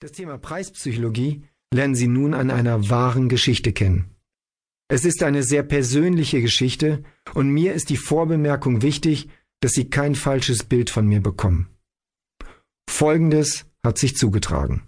Das 0.00 0.12
Thema 0.12 0.38
Preispsychologie 0.38 1.42
lernen 1.74 1.96
Sie 1.96 2.06
nun 2.06 2.32
an 2.32 2.52
einer 2.52 2.88
wahren 2.88 3.28
Geschichte 3.28 3.72
kennen. 3.72 4.14
Es 4.86 5.04
ist 5.04 5.24
eine 5.24 5.42
sehr 5.42 5.64
persönliche 5.64 6.40
Geschichte 6.40 7.02
und 7.34 7.50
mir 7.50 7.74
ist 7.74 7.90
die 7.90 7.96
Vorbemerkung 7.96 8.82
wichtig, 8.82 9.28
dass 9.60 9.72
Sie 9.72 9.90
kein 9.90 10.14
falsches 10.14 10.62
Bild 10.62 10.88
von 10.88 11.08
mir 11.08 11.20
bekommen. 11.20 11.68
Folgendes 12.88 13.66
hat 13.82 13.98
sich 13.98 14.16
zugetragen. 14.16 14.84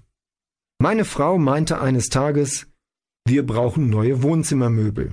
Meine 0.78 1.04
Frau 1.04 1.38
meinte 1.38 1.80
eines 1.80 2.08
Tages, 2.08 2.68
wir 3.27 3.45
brauchen 3.45 3.90
neue 3.90 4.22
Wohnzimmermöbel. 4.22 5.12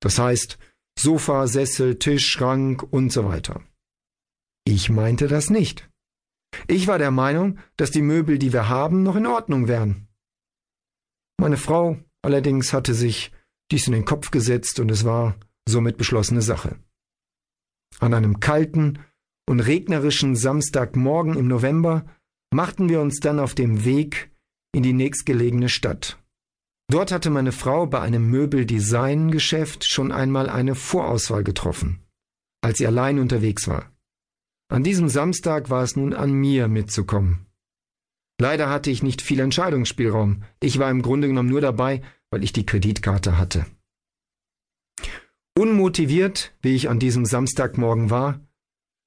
Das 0.00 0.18
heißt 0.18 0.58
Sofa, 0.98 1.46
Sessel, 1.48 1.98
Tisch, 1.98 2.26
Schrank 2.26 2.82
und 2.82 3.12
so 3.12 3.26
weiter. 3.26 3.62
Ich 4.64 4.88
meinte 4.88 5.28
das 5.28 5.50
nicht. 5.50 5.86
Ich 6.66 6.86
war 6.86 6.98
der 6.98 7.10
Meinung, 7.10 7.58
dass 7.76 7.90
die 7.90 8.02
Möbel, 8.02 8.38
die 8.38 8.52
wir 8.52 8.68
haben, 8.68 9.02
noch 9.02 9.16
in 9.16 9.26
Ordnung 9.26 9.68
wären. 9.68 10.08
Meine 11.38 11.56
Frau 11.56 11.98
allerdings 12.22 12.72
hatte 12.72 12.94
sich 12.94 13.32
dies 13.70 13.86
in 13.86 13.92
den 13.92 14.04
Kopf 14.04 14.30
gesetzt 14.30 14.80
und 14.80 14.90
es 14.90 15.04
war 15.04 15.36
somit 15.68 15.96
beschlossene 15.96 16.42
Sache. 16.42 16.76
An 18.00 18.14
einem 18.14 18.40
kalten 18.40 18.98
und 19.48 19.60
regnerischen 19.60 20.36
Samstagmorgen 20.36 21.36
im 21.36 21.48
November 21.48 22.04
machten 22.52 22.88
wir 22.88 23.00
uns 23.00 23.20
dann 23.20 23.38
auf 23.38 23.54
dem 23.54 23.84
Weg 23.84 24.30
in 24.72 24.82
die 24.82 24.92
nächstgelegene 24.92 25.68
Stadt. 25.68 26.18
Dort 26.90 27.12
hatte 27.12 27.30
meine 27.30 27.52
Frau 27.52 27.86
bei 27.86 28.00
einem 28.00 28.28
Möbeldesign-Geschäft 28.30 29.84
schon 29.84 30.12
einmal 30.12 30.48
eine 30.48 30.74
Vorauswahl 30.74 31.42
getroffen, 31.42 32.00
als 32.62 32.78
sie 32.78 32.86
allein 32.86 33.18
unterwegs 33.18 33.68
war. 33.68 33.93
An 34.74 34.82
diesem 34.82 35.08
Samstag 35.08 35.70
war 35.70 35.84
es 35.84 35.94
nun 35.94 36.12
an 36.14 36.32
mir 36.32 36.66
mitzukommen. 36.66 37.46
Leider 38.40 38.68
hatte 38.68 38.90
ich 38.90 39.04
nicht 39.04 39.22
viel 39.22 39.38
Entscheidungsspielraum. 39.38 40.42
Ich 40.60 40.80
war 40.80 40.90
im 40.90 41.00
Grunde 41.00 41.28
genommen 41.28 41.48
nur 41.48 41.60
dabei, 41.60 42.02
weil 42.30 42.42
ich 42.42 42.52
die 42.52 42.66
Kreditkarte 42.66 43.38
hatte. 43.38 43.66
Unmotiviert, 45.56 46.56
wie 46.60 46.74
ich 46.74 46.88
an 46.88 46.98
diesem 46.98 47.24
Samstagmorgen 47.24 48.10
war, 48.10 48.40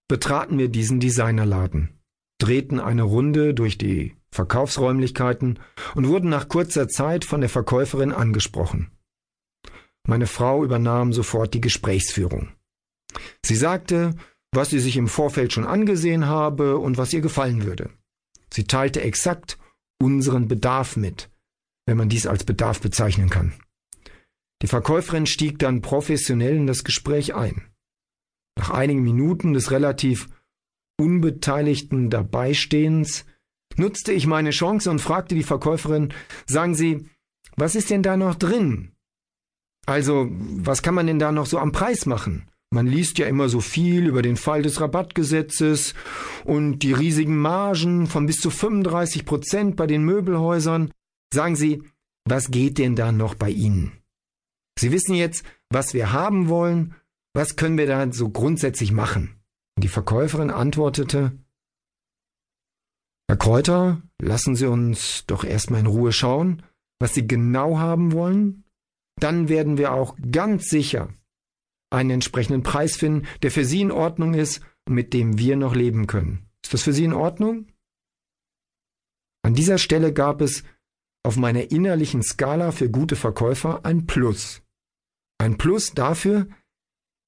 betraten 0.07 0.57
wir 0.57 0.69
diesen 0.69 1.01
Designerladen, 1.01 1.99
drehten 2.37 2.79
eine 2.79 3.03
Runde 3.03 3.53
durch 3.53 3.77
die 3.77 4.15
Verkaufsräumlichkeiten 4.31 5.59
und 5.95 6.07
wurden 6.07 6.29
nach 6.29 6.47
kurzer 6.47 6.87
Zeit 6.87 7.25
von 7.25 7.41
der 7.41 7.49
Verkäuferin 7.49 8.13
angesprochen. 8.13 8.91
Meine 10.07 10.27
Frau 10.27 10.63
übernahm 10.63 11.11
sofort 11.11 11.53
die 11.53 11.59
Gesprächsführung. 11.59 12.53
Sie 13.43 13.57
sagte, 13.57 14.15
was 14.57 14.71
sie 14.71 14.79
sich 14.79 14.97
im 14.97 15.07
Vorfeld 15.07 15.53
schon 15.53 15.65
angesehen 15.65 16.25
habe 16.25 16.79
und 16.79 16.97
was 16.97 17.13
ihr 17.13 17.21
gefallen 17.21 17.63
würde. 17.63 17.91
Sie 18.51 18.65
teilte 18.65 19.01
exakt 19.01 19.57
unseren 20.01 20.47
Bedarf 20.47 20.97
mit, 20.97 21.29
wenn 21.85 21.95
man 21.95 22.09
dies 22.09 22.27
als 22.27 22.43
Bedarf 22.43 22.81
bezeichnen 22.81 23.29
kann. 23.29 23.53
Die 24.63 24.67
Verkäuferin 24.67 25.27
stieg 25.27 25.59
dann 25.59 25.81
professionell 25.81 26.55
in 26.55 26.67
das 26.67 26.83
Gespräch 26.83 27.35
ein. 27.35 27.69
Nach 28.57 28.71
einigen 28.71 29.03
Minuten 29.03 29.53
des 29.53 29.69
relativ 29.69 30.27
unbeteiligten 30.99 32.09
Dabeistehens 32.09 33.25
nutzte 33.75 34.11
ich 34.11 34.25
meine 34.25 34.49
Chance 34.49 34.89
und 34.89 34.99
fragte 34.99 35.35
die 35.35 35.43
Verkäuferin, 35.43 36.13
sagen 36.47 36.73
Sie, 36.73 37.07
was 37.55 37.75
ist 37.75 37.91
denn 37.91 38.01
da 38.01 38.17
noch 38.17 38.33
drin? 38.33 38.93
Also, 39.85 40.27
was 40.31 40.81
kann 40.81 40.95
man 40.95 41.05
denn 41.05 41.19
da 41.19 41.31
noch 41.31 41.45
so 41.45 41.59
am 41.59 41.71
Preis 41.71 42.07
machen? 42.07 42.49
Man 42.69 42.85
liest 42.85 43.17
ja 43.17 43.27
immer 43.27 43.47
so 43.47 43.61
viel 43.61 44.07
über 44.07 44.21
den 44.21 44.35
Fall 44.35 44.61
des 44.61 44.81
Rabattgesetzes 44.81 45.93
und 46.43 46.79
die 46.79 46.91
riesigen 46.91 47.37
Margen 47.37 48.07
von 48.07 48.25
bis 48.25 48.37
zu 48.37 48.49
35 48.49 49.25
Prozent 49.25 49.75
bei 49.77 49.87
den 49.87 50.03
Möbelhäusern. 50.03 50.91
Sagen 51.33 51.55
Sie, 51.55 51.83
was 52.25 52.51
geht 52.51 52.77
denn 52.77 52.95
da 52.95 53.11
noch 53.11 53.35
bei 53.35 53.49
Ihnen? 53.49 53.93
Sie 54.77 54.91
wissen 54.91 55.15
jetzt, 55.15 55.45
was 55.69 55.93
wir 55.93 56.11
haben 56.11 56.49
wollen. 56.49 56.95
Was 57.33 57.55
können 57.55 57.77
wir 57.77 57.87
da 57.87 58.11
so 58.11 58.29
grundsätzlich 58.29 58.91
machen? 58.91 59.39
Die 59.77 59.87
Verkäuferin 59.87 60.49
antwortete, 60.49 61.37
Herr 63.29 63.37
Kräuter, 63.37 64.01
lassen 64.21 64.55
Sie 64.55 64.65
uns 64.65 65.25
doch 65.27 65.43
erstmal 65.43 65.81
in 65.81 65.85
Ruhe 65.85 66.11
schauen, 66.11 66.63
was 66.99 67.13
Sie 67.13 67.27
genau 67.27 67.77
haben 67.77 68.11
wollen. 68.11 68.63
Dann 69.19 69.49
werden 69.49 69.77
wir 69.77 69.93
auch 69.93 70.15
ganz 70.31 70.69
sicher 70.69 71.09
einen 71.89 72.11
entsprechenden 72.11 72.63
Preis 72.63 72.97
finden, 72.97 73.27
der 73.41 73.51
für 73.51 73.65
Sie 73.65 73.81
in 73.81 73.91
Ordnung 73.91 74.33
ist 74.33 74.61
und 74.87 74.95
mit 74.95 75.13
dem 75.13 75.37
wir 75.37 75.55
noch 75.55 75.75
leben 75.75 76.07
können. 76.07 76.49
Ist 76.63 76.73
das 76.73 76.83
für 76.83 76.93
Sie 76.93 77.05
in 77.05 77.13
Ordnung? 77.13 77.67
An 79.43 79.53
dieser 79.53 79.77
Stelle 79.77 80.13
gab 80.13 80.41
es 80.41 80.63
auf 81.23 81.37
meiner 81.37 81.71
innerlichen 81.71 82.23
Skala 82.23 82.71
für 82.71 82.89
gute 82.89 83.15
Verkäufer 83.15 83.85
ein 83.85 84.05
Plus. 84.05 84.61
Ein 85.37 85.57
Plus 85.57 85.93
dafür, 85.93 86.47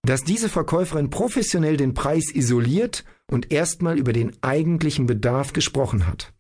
dass 0.04 0.24
diese 0.24 0.50
Verkäuferin 0.50 1.10
professionell 1.10 1.78
den 1.78 1.94
Preis 1.94 2.32
isoliert 2.34 3.06
und 3.30 3.52
erstmal 3.52 3.98
über 3.98 4.14
den 4.14 4.42
eigentlichen 4.42 5.06
Bedarf 5.06 5.54
gesprochen 5.54 6.08
hat. 6.08 6.34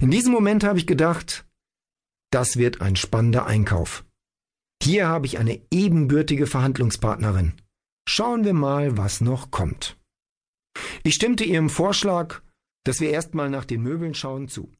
In 0.00 0.10
diesem 0.10 0.32
Moment 0.32 0.64
habe 0.64 0.78
ich 0.78 0.86
gedacht, 0.86 1.46
das 2.30 2.56
wird 2.56 2.80
ein 2.80 2.96
spannender 2.96 3.46
Einkauf. 3.46 4.04
Hier 4.88 5.06
habe 5.06 5.26
ich 5.26 5.36
eine 5.36 5.60
ebenbürtige 5.70 6.46
Verhandlungspartnerin. 6.46 7.52
Schauen 8.08 8.46
wir 8.46 8.54
mal, 8.54 8.96
was 8.96 9.20
noch 9.20 9.50
kommt. 9.50 9.98
Ich 11.02 11.12
stimmte 11.12 11.44
ihrem 11.44 11.68
Vorschlag, 11.68 12.40
dass 12.86 12.98
wir 12.98 13.10
erstmal 13.10 13.50
nach 13.50 13.66
den 13.66 13.82
Möbeln 13.82 14.14
schauen, 14.14 14.48
zu. 14.48 14.72